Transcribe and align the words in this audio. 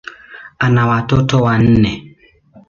Ana 0.59 0.83
watoto 0.87 1.35
wanne. 1.43 1.91